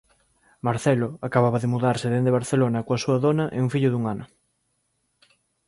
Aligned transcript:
Marcelo 0.67 1.09
acababa 1.27 1.61
de 1.63 1.71
mudarse 1.73 2.07
dende 2.13 2.35
Barcelona 2.39 2.79
coa 2.85 3.01
súa 3.03 3.17
dona 3.25 3.45
e 3.55 3.57
un 3.65 3.69
fillo 3.73 3.89
dun 3.91 4.03
ano. 4.13 4.25